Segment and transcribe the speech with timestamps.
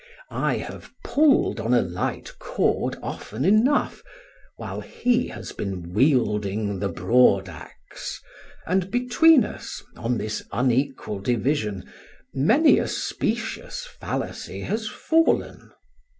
[0.31, 4.01] I have pulled on a light cord often enough,
[4.55, 8.19] while he has been wielding the broad axe;
[8.65, 11.87] and between us, on this unequal division,
[12.33, 15.71] many a specious fallacy has fallen.